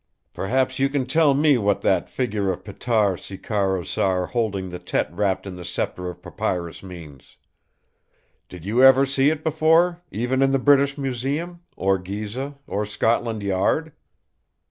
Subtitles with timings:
[0.33, 5.13] Perhaps you can tell me what that figure of Ptah Seker Ausar holding the Tet
[5.13, 7.37] wrapped in the Sceptre of Papyrus means?
[8.49, 13.43] Did you ever see it before; even in the British Museum, or Gizeh, or Scotland
[13.43, 13.91] Yard?"